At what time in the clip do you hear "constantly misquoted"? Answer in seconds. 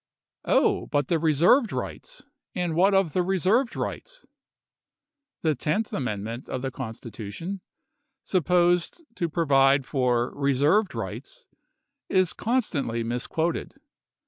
12.33-13.75